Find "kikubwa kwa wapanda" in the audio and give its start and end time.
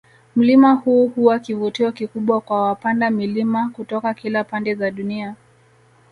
1.91-3.09